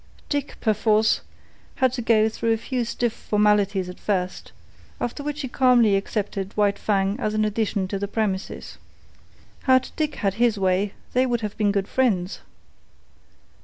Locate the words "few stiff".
2.57-3.13